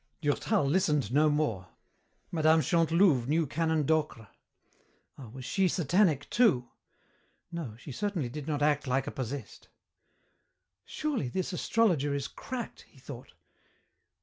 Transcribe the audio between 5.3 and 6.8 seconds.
she Satanic, too?